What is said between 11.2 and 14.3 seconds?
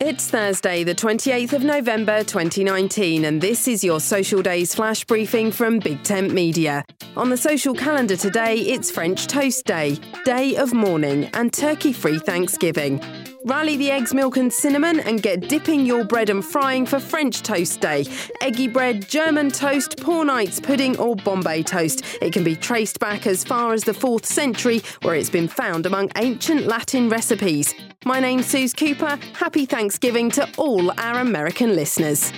and Turkey Free Thanksgiving. Rally the eggs,